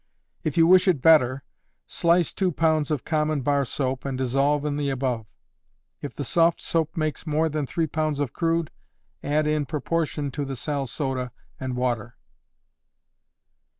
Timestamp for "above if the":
4.89-6.23